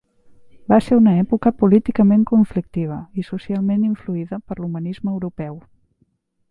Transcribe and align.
Va 0.71 0.79
ser 0.85 0.97
una 1.01 1.11
època 1.23 1.51
políticament 1.59 2.25
conflictiva 2.31 2.99
i 3.23 3.29
socialment 3.29 3.87
influïda 3.93 4.43
per 4.49 4.61
l'humanisme 4.63 5.17
europeu. 5.19 5.63